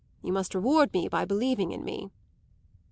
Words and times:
You 0.23 0.33
must 0.33 0.55
reward 0.55 0.91
me 0.93 1.07
by 1.09 1.25
believing 1.25 1.73
in 1.73 1.85
me." 1.85 2.09